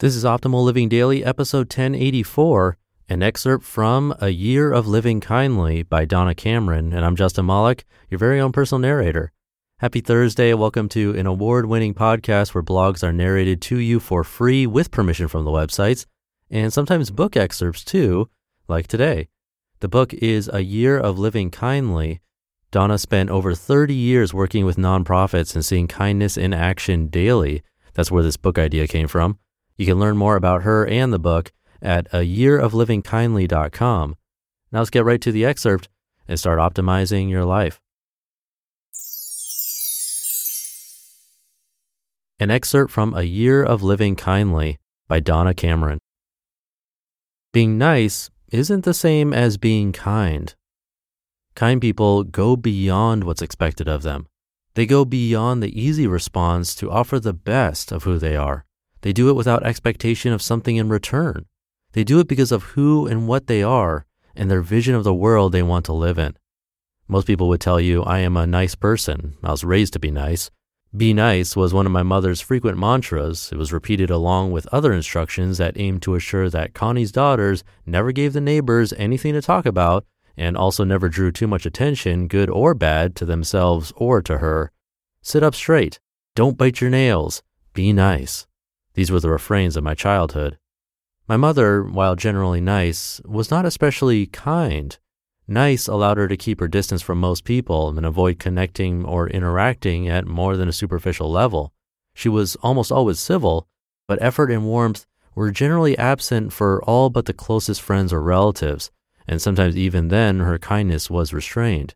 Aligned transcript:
This 0.00 0.14
is 0.14 0.22
Optimal 0.22 0.62
Living 0.62 0.88
Daily, 0.88 1.24
episode 1.24 1.66
1084, 1.66 2.78
an 3.08 3.20
excerpt 3.20 3.64
from 3.64 4.14
A 4.20 4.28
Year 4.28 4.70
of 4.70 4.86
Living 4.86 5.18
Kindly 5.18 5.82
by 5.82 6.04
Donna 6.04 6.36
Cameron, 6.36 6.92
and 6.92 7.04
I'm 7.04 7.16
Justin 7.16 7.46
Malik, 7.46 7.84
your 8.08 8.20
very 8.20 8.38
own 8.38 8.52
personal 8.52 8.78
narrator. 8.78 9.32
Happy 9.80 10.00
Thursday. 10.00 10.54
Welcome 10.54 10.88
to 10.90 11.18
an 11.18 11.26
award 11.26 11.66
winning 11.66 11.94
podcast 11.94 12.54
where 12.54 12.62
blogs 12.62 13.02
are 13.02 13.12
narrated 13.12 13.60
to 13.62 13.78
you 13.78 13.98
for 13.98 14.22
free 14.22 14.68
with 14.68 14.92
permission 14.92 15.26
from 15.26 15.44
the 15.44 15.50
websites, 15.50 16.06
and 16.48 16.72
sometimes 16.72 17.10
book 17.10 17.36
excerpts 17.36 17.84
too, 17.84 18.30
like 18.68 18.86
today. 18.86 19.26
The 19.80 19.88
book 19.88 20.14
is 20.14 20.48
A 20.52 20.60
Year 20.60 20.96
of 20.96 21.18
Living 21.18 21.50
Kindly. 21.50 22.20
Donna 22.70 22.98
spent 22.98 23.30
over 23.30 23.52
30 23.52 23.94
years 23.94 24.32
working 24.32 24.64
with 24.64 24.76
nonprofits 24.76 25.56
and 25.56 25.64
seeing 25.64 25.88
kindness 25.88 26.36
in 26.36 26.54
action 26.54 27.08
daily. 27.08 27.64
That's 27.94 28.12
where 28.12 28.22
this 28.22 28.36
book 28.36 28.60
idea 28.60 28.86
came 28.86 29.08
from. 29.08 29.40
You 29.78 29.86
can 29.86 30.00
learn 30.00 30.16
more 30.16 30.34
about 30.34 30.64
her 30.64 30.84
and 30.86 31.12
the 31.12 31.20
book 31.20 31.52
at 31.80 32.08
a 32.12 32.18
yearoflivingkindly.com. 32.18 34.16
Now 34.72 34.78
let's 34.80 34.90
get 34.90 35.04
right 35.04 35.20
to 35.20 35.30
the 35.30 35.44
excerpt 35.44 35.88
and 36.26 36.38
start 36.38 36.58
optimizing 36.58 37.30
your 37.30 37.44
life. 37.44 37.80
An 42.40 42.50
excerpt 42.50 42.92
from 42.92 43.14
A 43.14 43.22
Year 43.22 43.62
of 43.62 43.82
Living 43.82 44.16
Kindly 44.16 44.78
by 45.06 45.20
Donna 45.20 45.54
Cameron. 45.54 46.00
Being 47.52 47.78
nice 47.78 48.30
isn't 48.50 48.84
the 48.84 48.94
same 48.94 49.32
as 49.32 49.56
being 49.56 49.92
kind. 49.92 50.54
Kind 51.54 51.80
people 51.80 52.24
go 52.24 52.56
beyond 52.56 53.24
what's 53.24 53.42
expected 53.42 53.88
of 53.88 54.02
them. 54.02 54.26
They 54.74 54.86
go 54.86 55.04
beyond 55.04 55.62
the 55.62 55.80
easy 55.80 56.06
response 56.06 56.74
to 56.76 56.90
offer 56.90 57.18
the 57.18 57.32
best 57.32 57.90
of 57.90 58.04
who 58.04 58.18
they 58.18 58.36
are. 58.36 58.64
They 59.02 59.12
do 59.12 59.28
it 59.28 59.36
without 59.36 59.64
expectation 59.64 60.32
of 60.32 60.42
something 60.42 60.76
in 60.76 60.88
return. 60.88 61.46
They 61.92 62.04
do 62.04 62.20
it 62.20 62.28
because 62.28 62.52
of 62.52 62.62
who 62.62 63.06
and 63.06 63.28
what 63.28 63.46
they 63.46 63.62
are 63.62 64.04
and 64.36 64.50
their 64.50 64.62
vision 64.62 64.94
of 64.94 65.04
the 65.04 65.14
world 65.14 65.52
they 65.52 65.62
want 65.62 65.84
to 65.86 65.92
live 65.92 66.18
in. 66.18 66.36
Most 67.08 67.26
people 67.26 67.48
would 67.48 67.60
tell 67.60 67.80
you, 67.80 68.02
I 68.02 68.18
am 68.18 68.36
a 68.36 68.46
nice 68.46 68.74
person. 68.74 69.36
I 69.42 69.50
was 69.50 69.64
raised 69.64 69.94
to 69.94 69.98
be 69.98 70.10
nice. 70.10 70.50
Be 70.96 71.12
nice 71.12 71.54
was 71.54 71.74
one 71.74 71.86
of 71.86 71.92
my 71.92 72.02
mother's 72.02 72.40
frequent 72.40 72.78
mantras. 72.78 73.50
It 73.52 73.58
was 73.58 73.72
repeated 73.72 74.10
along 74.10 74.52
with 74.52 74.66
other 74.72 74.92
instructions 74.92 75.58
that 75.58 75.78
aimed 75.78 76.02
to 76.02 76.14
assure 76.14 76.48
that 76.50 76.74
Connie's 76.74 77.12
daughters 77.12 77.62
never 77.84 78.12
gave 78.12 78.32
the 78.32 78.40
neighbors 78.40 78.92
anything 78.94 79.34
to 79.34 79.42
talk 79.42 79.66
about 79.66 80.06
and 80.36 80.56
also 80.56 80.84
never 80.84 81.08
drew 81.08 81.32
too 81.32 81.46
much 81.46 81.66
attention, 81.66 82.28
good 82.28 82.48
or 82.48 82.72
bad, 82.72 83.16
to 83.16 83.24
themselves 83.24 83.92
or 83.96 84.22
to 84.22 84.38
her. 84.38 84.70
Sit 85.20 85.42
up 85.42 85.54
straight. 85.54 85.98
Don't 86.34 86.56
bite 86.56 86.80
your 86.80 86.90
nails. 86.90 87.42
Be 87.74 87.92
nice. 87.92 88.46
These 88.98 89.12
were 89.12 89.20
the 89.20 89.30
refrains 89.30 89.76
of 89.76 89.84
my 89.84 89.94
childhood. 89.94 90.58
My 91.28 91.36
mother, 91.36 91.84
while 91.84 92.16
generally 92.16 92.60
nice, 92.60 93.20
was 93.24 93.48
not 93.48 93.64
especially 93.64 94.26
kind. 94.26 94.98
Nice 95.46 95.86
allowed 95.86 96.16
her 96.16 96.26
to 96.26 96.36
keep 96.36 96.58
her 96.58 96.66
distance 96.66 97.00
from 97.00 97.20
most 97.20 97.44
people 97.44 97.96
and 97.96 98.04
avoid 98.04 98.40
connecting 98.40 99.04
or 99.04 99.28
interacting 99.28 100.08
at 100.08 100.26
more 100.26 100.56
than 100.56 100.68
a 100.68 100.72
superficial 100.72 101.30
level. 101.30 101.72
She 102.12 102.28
was 102.28 102.56
almost 102.56 102.90
always 102.90 103.20
civil, 103.20 103.68
but 104.08 104.20
effort 104.20 104.50
and 104.50 104.64
warmth 104.64 105.06
were 105.32 105.52
generally 105.52 105.96
absent 105.96 106.52
for 106.52 106.82
all 106.82 107.08
but 107.08 107.26
the 107.26 107.32
closest 107.32 107.80
friends 107.80 108.12
or 108.12 108.20
relatives, 108.20 108.90
and 109.28 109.40
sometimes 109.40 109.76
even 109.76 110.08
then 110.08 110.40
her 110.40 110.58
kindness 110.58 111.08
was 111.08 111.32
restrained. 111.32 111.94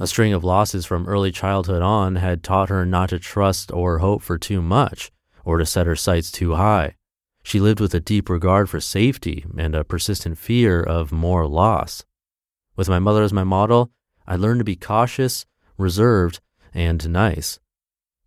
A 0.00 0.08
string 0.08 0.32
of 0.32 0.42
losses 0.42 0.84
from 0.84 1.06
early 1.06 1.30
childhood 1.30 1.82
on 1.82 2.16
had 2.16 2.42
taught 2.42 2.70
her 2.70 2.84
not 2.84 3.10
to 3.10 3.20
trust 3.20 3.70
or 3.70 4.00
hope 4.00 4.20
for 4.20 4.36
too 4.36 4.60
much, 4.60 5.12
or 5.44 5.58
to 5.58 5.66
set 5.66 5.86
her 5.86 5.96
sights 5.96 6.30
too 6.30 6.54
high. 6.54 6.96
She 7.42 7.60
lived 7.60 7.80
with 7.80 7.94
a 7.94 8.00
deep 8.00 8.28
regard 8.28 8.68
for 8.68 8.80
safety 8.80 9.44
and 9.56 9.74
a 9.74 9.84
persistent 9.84 10.38
fear 10.38 10.82
of 10.82 11.12
more 11.12 11.46
loss. 11.46 12.04
With 12.76 12.88
my 12.88 12.98
mother 12.98 13.22
as 13.22 13.32
my 13.32 13.44
model, 13.44 13.90
I 14.26 14.36
learned 14.36 14.60
to 14.60 14.64
be 14.64 14.76
cautious, 14.76 15.46
reserved, 15.76 16.40
and 16.72 17.08
nice. 17.10 17.58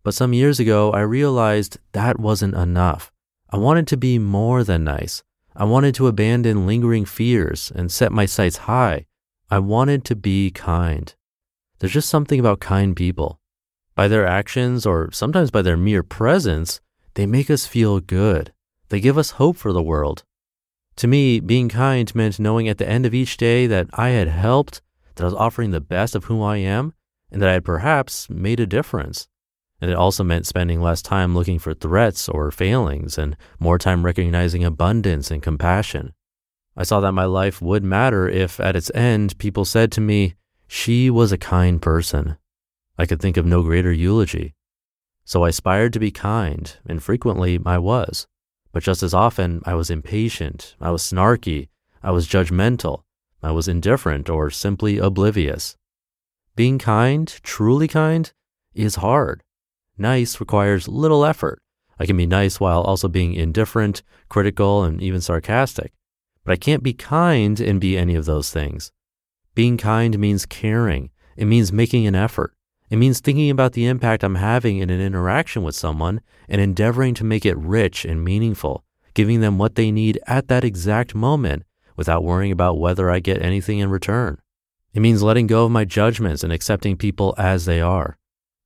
But 0.03 0.13
some 0.13 0.33
years 0.33 0.59
ago, 0.59 0.91
I 0.91 1.01
realized 1.01 1.77
that 1.93 2.19
wasn't 2.19 2.55
enough. 2.55 3.11
I 3.49 3.57
wanted 3.57 3.87
to 3.87 3.97
be 3.97 4.19
more 4.19 4.63
than 4.63 4.83
nice. 4.83 5.23
I 5.55 5.65
wanted 5.65 5.95
to 5.95 6.07
abandon 6.07 6.65
lingering 6.65 7.05
fears 7.05 7.71
and 7.73 7.91
set 7.91 8.11
my 8.11 8.25
sights 8.25 8.57
high. 8.57 9.05
I 9.49 9.59
wanted 9.59 10.03
to 10.05 10.15
be 10.15 10.49
kind. 10.49 11.13
There's 11.79 11.93
just 11.93 12.09
something 12.09 12.39
about 12.39 12.59
kind 12.59 12.95
people. 12.95 13.39
By 13.95 14.07
their 14.07 14.25
actions, 14.25 14.85
or 14.85 15.11
sometimes 15.11 15.51
by 15.51 15.61
their 15.61 15.77
mere 15.77 16.01
presence, 16.01 16.81
they 17.15 17.25
make 17.25 17.49
us 17.49 17.65
feel 17.65 17.99
good. 17.99 18.53
They 18.89 18.99
give 18.99 19.17
us 19.17 19.31
hope 19.31 19.57
for 19.57 19.71
the 19.73 19.83
world. 19.83 20.23
To 20.97 21.07
me, 21.07 21.39
being 21.39 21.69
kind 21.69 22.13
meant 22.13 22.39
knowing 22.39 22.67
at 22.67 22.77
the 22.77 22.87
end 22.87 23.05
of 23.05 23.13
each 23.13 23.37
day 23.37 23.65
that 23.67 23.87
I 23.93 24.09
had 24.09 24.27
helped, 24.27 24.81
that 25.15 25.23
I 25.23 25.25
was 25.25 25.33
offering 25.33 25.71
the 25.71 25.81
best 25.81 26.15
of 26.15 26.25
who 26.25 26.41
I 26.43 26.57
am, 26.57 26.93
and 27.31 27.41
that 27.41 27.49
I 27.49 27.53
had 27.53 27.65
perhaps 27.65 28.29
made 28.29 28.59
a 28.59 28.67
difference. 28.67 29.27
And 29.81 29.89
it 29.89 29.97
also 29.97 30.23
meant 30.23 30.45
spending 30.45 30.81
less 30.81 31.01
time 31.01 31.35
looking 31.35 31.59
for 31.59 31.73
threats 31.73 32.29
or 32.29 32.51
failings 32.51 33.17
and 33.17 33.35
more 33.59 33.77
time 33.77 34.05
recognizing 34.05 34.63
abundance 34.63 35.29
and 35.29 35.41
compassion. 35.41 36.13
I 36.77 36.83
saw 36.83 36.99
that 37.01 37.11
my 37.11 37.25
life 37.25 37.61
would 37.61 37.83
matter 37.83 38.27
if 38.27 38.59
at 38.59 38.75
its 38.75 38.91
end 38.95 39.37
people 39.37 39.65
said 39.65 39.91
to 39.93 40.01
me, 40.01 40.35
she 40.67 41.09
was 41.09 41.31
a 41.31 41.37
kind 41.37 41.81
person. 41.81 42.37
I 42.97 43.05
could 43.05 43.21
think 43.21 43.37
of 43.37 43.45
no 43.45 43.61
greater 43.61 43.91
eulogy. 43.91 44.53
So 45.25 45.43
I 45.43 45.49
aspired 45.49 45.93
to 45.93 45.99
be 45.99 46.11
kind, 46.11 46.75
and 46.85 47.01
frequently 47.01 47.59
I 47.65 47.77
was. 47.77 48.27
But 48.71 48.83
just 48.83 49.03
as 49.03 49.13
often, 49.13 49.61
I 49.65 49.75
was 49.75 49.89
impatient, 49.89 50.75
I 50.81 50.91
was 50.91 51.03
snarky, 51.03 51.69
I 52.01 52.11
was 52.11 52.27
judgmental, 52.27 53.03
I 53.41 53.51
was 53.51 53.67
indifferent, 53.67 54.29
or 54.29 54.49
simply 54.49 54.97
oblivious. 54.97 55.77
Being 56.55 56.79
kind, 56.79 57.27
truly 57.43 57.87
kind, 57.87 58.31
is 58.73 58.95
hard. 58.95 59.43
Nice 59.97 60.39
requires 60.39 60.87
little 60.87 61.23
effort. 61.23 61.61
I 61.99 62.05
can 62.05 62.17
be 62.17 62.25
nice 62.25 62.59
while 62.59 62.81
also 62.81 63.07
being 63.07 63.33
indifferent, 63.33 64.01
critical, 64.27 64.83
and 64.83 65.01
even 65.01 65.21
sarcastic. 65.21 65.93
But 66.43 66.53
I 66.53 66.57
can't 66.57 66.83
be 66.83 66.93
kind 66.93 67.59
and 67.59 67.79
be 67.79 67.97
any 67.97 68.15
of 68.15 68.25
those 68.25 68.51
things. 68.51 68.91
Being 69.55 69.77
kind 69.77 70.17
means 70.17 70.45
caring. 70.45 71.11
It 71.37 71.45
means 71.45 71.71
making 71.71 72.07
an 72.07 72.15
effort. 72.15 72.53
It 72.93 72.97
means 72.97 73.21
thinking 73.21 73.49
about 73.49 73.73
the 73.73 73.87
impact 73.87 74.23
I'm 74.23 74.35
having 74.35 74.77
in 74.77 74.91
an 74.91 75.01
interaction 75.01 75.63
with 75.63 75.73
someone 75.73 76.21
and 76.47 76.61
endeavoring 76.61 77.15
to 77.15 77.23
make 77.23 77.43
it 77.43 77.57
rich 77.57 78.05
and 78.05 78.23
meaningful, 78.23 78.83
giving 79.15 79.41
them 79.41 79.57
what 79.57 79.73
they 79.73 79.89
need 79.89 80.19
at 80.27 80.47
that 80.49 80.63
exact 80.63 81.15
moment 81.15 81.63
without 81.95 82.23
worrying 82.23 82.51
about 82.51 82.77
whether 82.77 83.09
I 83.09 83.17
get 83.17 83.41
anything 83.41 83.79
in 83.79 83.89
return. 83.89 84.37
It 84.93 84.99
means 84.99 85.23
letting 85.23 85.47
go 85.47 85.65
of 85.65 85.71
my 85.71 85.85
judgments 85.85 86.43
and 86.43 86.53
accepting 86.53 86.95
people 86.95 87.33
as 87.35 87.65
they 87.65 87.81
are. 87.81 88.15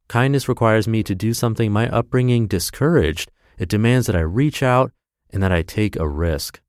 Kindness 0.09 0.49
requires 0.49 0.89
me 0.89 1.03
to 1.03 1.15
do 1.15 1.33
something 1.33 1.71
my 1.71 1.87
upbringing 1.87 2.47
discouraged. 2.47 3.31
It 3.57 3.69
demands 3.69 4.07
that 4.07 4.15
I 4.17 4.19
reach 4.19 4.61
out 4.61 4.91
and 5.29 5.41
that 5.41 5.53
I 5.53 5.61
take 5.61 5.95
a 5.95 6.05
risk. 6.05 6.59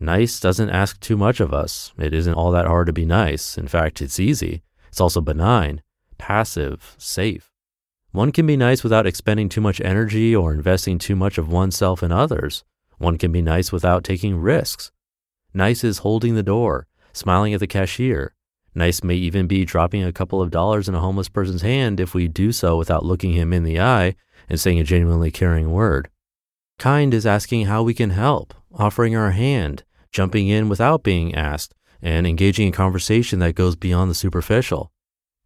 Nice 0.00 0.40
doesn't 0.40 0.70
ask 0.70 0.98
too 0.98 1.18
much 1.18 1.40
of 1.40 1.52
us. 1.52 1.92
It 1.98 2.14
isn't 2.14 2.32
all 2.32 2.52
that 2.52 2.66
hard 2.66 2.86
to 2.86 2.94
be 2.94 3.04
nice. 3.04 3.58
In 3.58 3.68
fact, 3.68 4.00
it's 4.00 4.18
easy. 4.18 4.62
It's 4.88 4.98
also 4.98 5.20
benign 5.20 5.82
passive, 6.18 6.94
safe. 6.98 7.50
One 8.12 8.32
can 8.32 8.46
be 8.46 8.56
nice 8.56 8.82
without 8.82 9.06
expending 9.06 9.48
too 9.48 9.60
much 9.60 9.80
energy 9.80 10.36
or 10.36 10.52
investing 10.52 10.98
too 10.98 11.16
much 11.16 11.38
of 11.38 11.50
oneself 11.50 12.02
in 12.02 12.12
others. 12.12 12.62
One 12.98 13.16
can 13.16 13.32
be 13.32 13.42
nice 13.42 13.72
without 13.72 14.04
taking 14.04 14.36
risks. 14.36 14.92
Nice 15.54 15.82
is 15.82 15.98
holding 15.98 16.34
the 16.34 16.42
door, 16.42 16.86
smiling 17.12 17.54
at 17.54 17.60
the 17.60 17.66
cashier. 17.66 18.34
Nice 18.74 19.02
may 19.02 19.14
even 19.14 19.46
be 19.46 19.64
dropping 19.64 20.02
a 20.02 20.12
couple 20.12 20.40
of 20.40 20.50
dollars 20.50 20.88
in 20.88 20.94
a 20.94 21.00
homeless 21.00 21.28
person's 21.28 21.62
hand 21.62 22.00
if 22.00 22.14
we 22.14 22.28
do 22.28 22.52
so 22.52 22.76
without 22.76 23.04
looking 23.04 23.32
him 23.32 23.52
in 23.52 23.64
the 23.64 23.80
eye 23.80 24.14
and 24.48 24.60
saying 24.60 24.78
a 24.78 24.84
genuinely 24.84 25.30
caring 25.30 25.70
word. 25.70 26.08
Kind 26.78 27.14
is 27.14 27.26
asking 27.26 27.66
how 27.66 27.82
we 27.82 27.94
can 27.94 28.10
help, 28.10 28.54
offering 28.74 29.16
our 29.16 29.30
hand, 29.30 29.84
jumping 30.10 30.48
in 30.48 30.68
without 30.68 31.02
being 31.02 31.34
asked, 31.34 31.74
and 32.02 32.26
engaging 32.26 32.66
in 32.66 32.72
conversation 32.72 33.38
that 33.38 33.54
goes 33.54 33.76
beyond 33.76 34.10
the 34.10 34.14
superficial. 34.14 34.91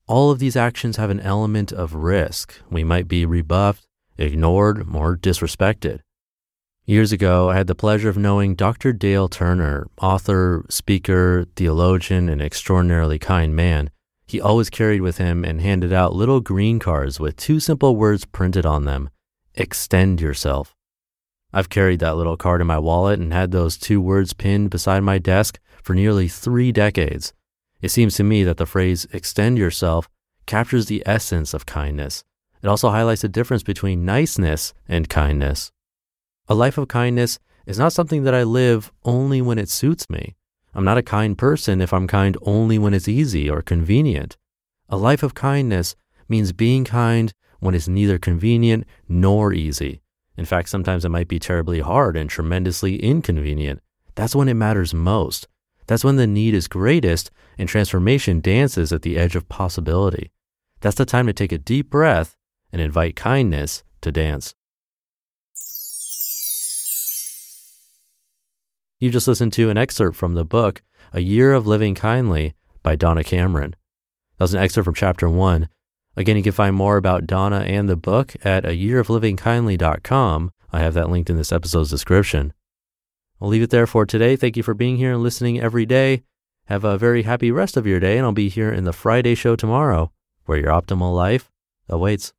All 0.09 0.31
of 0.31 0.39
these 0.39 0.55
actions 0.55 0.99
have 0.99 1.11
an 1.11 1.19
element 1.19 1.73
of 1.73 1.95
risk. 1.95 2.61
We 2.71 2.85
might 2.85 3.09
be 3.09 3.27
rebuffed, 3.27 3.89
ignored, 4.17 4.87
or 4.95 5.17
disrespected. 5.17 6.01
Years 6.85 7.11
ago, 7.11 7.51
I 7.51 7.57
had 7.57 7.67
the 7.67 7.75
pleasure 7.75 8.09
of 8.09 8.17
knowing 8.17 8.55
Dr. 8.55 8.93
Dale 8.93 9.29
Turner, 9.29 9.89
author, 10.01 10.65
speaker, 10.69 11.47
theologian, 11.57 12.29
and 12.29 12.41
extraordinarily 12.41 13.19
kind 13.19 13.57
man. 13.57 13.91
He 14.29 14.41
always 14.41 14.71
carried 14.71 15.01
with 15.01 15.19
him 15.19 15.45
and 15.45 15.61
handed 15.61 15.93
out 15.93 16.15
little 16.15 16.41
green 16.41 16.79
cards 16.79 17.19
with 17.19 17.37
two 17.37 17.59
simple 17.59 17.97
words 17.97 18.25
printed 18.25 18.65
on 18.65 18.85
them 18.85 19.11
extend 19.57 20.21
yourself. 20.21 20.75
I've 21.53 21.71
carried 21.71 22.01
that 22.01 22.17
little 22.17 22.37
card 22.37 22.61
in 22.61 22.67
my 22.67 22.79
wallet 22.79 23.19
and 23.19 23.33
had 23.33 23.51
those 23.51 23.79
two 23.79 24.01
words 24.01 24.35
pinned 24.35 24.71
beside 24.71 25.01
my 25.01 25.19
desk 25.19 25.59
for 25.83 25.95
nearly 25.95 26.29
three 26.29 26.71
decades. 26.71 27.33
It 27.81 27.91
seems 27.91 28.15
to 28.17 28.25
me 28.25 28.43
that 28.45 28.57
the 28.57 28.67
phrase 28.67 29.07
extend 29.13 29.59
yourself 29.59 30.09
captures 30.47 30.87
the 30.87 31.03
essence 31.05 31.53
of 31.55 31.67
kindness. 31.67 32.25
It 32.63 32.69
also 32.69 32.91
highlights 32.91 33.23
the 33.23 33.29
difference 33.29 33.63
between 33.63 34.05
niceness 34.05 34.73
and 34.89 35.09
kindness. 35.09 35.73
A 36.49 36.55
life 36.55 36.79
of 36.79 36.89
kindness 36.89 37.39
is 37.67 37.79
not 37.79 37.93
something 37.93 38.23
that 38.23 38.35
I 38.35 38.45
live 38.45 38.93
only 39.05 39.43
when 39.43 39.59
it 39.59 39.69
suits 39.69 40.09
me. 40.09 40.37
I'm 40.75 40.85
not 40.85 40.99
a 40.99 41.03
kind 41.03 41.37
person 41.37 41.81
if 41.81 41.93
I'm 41.93 42.07
kind 42.07 42.37
only 42.43 42.79
when 42.79 42.95
it's 42.95 43.09
easy 43.09 43.51
or 43.51 43.63
convenient. 43.63 44.37
A 44.89 44.97
life 44.97 45.23
of 45.23 45.35
kindness 45.35 45.97
means 46.29 46.53
being 46.53 46.85
kind 46.85 47.33
when 47.61 47.75
it's 47.75 47.89
neither 47.89 48.19
convenient 48.19 48.85
nor 49.09 49.53
easy. 49.53 50.01
In 50.37 50.45
fact, 50.45 50.69
sometimes 50.69 51.05
it 51.05 51.09
might 51.09 51.29
be 51.29 51.39
terribly 51.39 51.81
hard 51.81 52.17
and 52.17 52.29
tremendously 52.29 53.03
inconvenient. 53.03 53.81
That's 54.15 54.37
when 54.37 54.49
it 54.49 54.55
matters 54.55 54.95
most. 54.95 55.49
That's 55.87 56.05
when 56.05 56.17
the 56.17 56.27
need 56.27 56.55
is 56.55 56.69
greatest 56.69 57.31
and 57.59 57.69
transformation 57.69 58.41
dances 58.41 58.93
at 58.93 59.03
the 59.03 59.17
edge 59.17 59.37
of 59.37 59.49
possibility. 59.49 60.33
That's 60.81 60.97
the 60.97 61.05
time 61.05 61.27
to 61.27 61.33
take 61.33 61.53
a 61.53 61.59
deep 61.59 61.91
breath 61.91 62.37
and 62.73 62.83
invite 62.83 63.17
kindness 63.17 63.83
to 64.03 64.13
dance. 64.13 64.55
You 68.99 69.11
just 69.11 69.29
listened 69.29 69.53
to 69.55 69.71
an 69.71 69.77
excerpt 69.77 70.17
from 70.17 70.35
the 70.35 70.45
book, 70.45 70.83
A 71.13 71.21
Year 71.21 71.53
of 71.53 71.67
Living 71.67 71.95
Kindly 71.95 72.55
by 72.83 72.97
Donna 72.97 73.23
Cameron. 73.23 73.77
That 74.39 74.45
was 74.45 74.55
an 74.55 74.63
excerpt 74.63 74.87
from 74.87 74.95
chapter 74.95 75.29
one. 75.29 75.69
Again, 76.17 76.37
you 76.37 76.43
can 76.43 76.53
find 76.53 76.75
more 76.75 76.97
about 76.97 77.27
Donna 77.27 77.61
and 77.61 77.89
the 77.89 77.97
book 77.97 78.35
at 78.43 78.65
a 78.65 78.71
yearoflivingkindly.com. 78.71 80.51
I 80.73 80.81
have 80.81 80.95
that 80.95 81.11
linked 81.11 81.29
in 81.29 81.37
this 81.37 81.53
episode's 81.53 81.91
description. 81.91 82.55
I'll 83.41 83.49
leave 83.49 83.63
it 83.63 83.71
there 83.71 83.87
for 83.87 84.07
today. 84.07 84.37
Thank 84.37 84.57
you 84.57 84.63
for 84.63 84.75
being 84.75 84.97
here 84.97 85.13
and 85.13 85.23
listening 85.23 85.61
every 85.61 85.87
day. 85.87 86.23
Have 86.67 86.85
a 86.85 86.99
very 86.99 87.23
happy 87.23 87.51
rest 87.51 87.77
of 87.77 87.87
your 87.87 88.01
day, 88.01 88.17
and 88.17 88.27
I'll 88.27 88.33
be 88.33 88.49
here 88.49 88.73
in 88.73 88.85
the 88.85 88.93
Friday 88.93 89.35
show 89.35 89.55
tomorrow, 89.57 90.11
where 90.47 90.59
your 90.59 90.71
optimal 90.71 91.15
life 91.15 91.51
awaits. 91.89 92.33